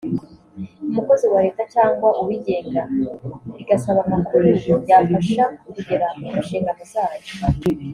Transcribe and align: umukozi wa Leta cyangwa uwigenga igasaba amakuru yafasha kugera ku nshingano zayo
umukozi 0.89 1.25
wa 1.33 1.39
Leta 1.45 1.63
cyangwa 1.73 2.09
uwigenga 2.21 2.81
igasaba 3.61 3.99
amakuru 4.07 4.43
yafasha 4.89 5.43
kugera 5.67 6.07
ku 6.23 6.29
nshingano 6.41 6.83
zayo 6.93 7.25